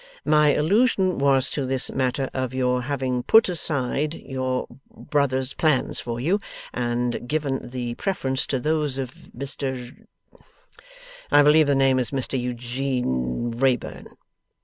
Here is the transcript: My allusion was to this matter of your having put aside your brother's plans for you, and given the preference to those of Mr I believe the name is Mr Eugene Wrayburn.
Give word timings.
My 0.25 0.55
allusion 0.55 1.19
was 1.19 1.47
to 1.51 1.63
this 1.63 1.91
matter 1.91 2.31
of 2.33 2.55
your 2.55 2.81
having 2.81 3.21
put 3.21 3.47
aside 3.47 4.15
your 4.15 4.65
brother's 4.89 5.53
plans 5.53 5.99
for 5.99 6.19
you, 6.19 6.39
and 6.73 7.29
given 7.29 7.69
the 7.69 7.93
preference 7.93 8.47
to 8.47 8.59
those 8.59 8.97
of 8.97 9.13
Mr 9.37 10.07
I 11.29 11.43
believe 11.43 11.67
the 11.67 11.75
name 11.75 11.99
is 11.99 12.09
Mr 12.09 12.35
Eugene 12.41 13.51
Wrayburn. 13.51 14.07